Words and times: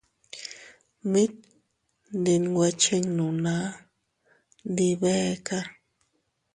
Mit 1.11 1.33
ndinwe 2.19 2.67
chinnu 2.81 3.27
naa, 3.43 3.69
ndi 4.69 4.87
beeka. 5.01 5.59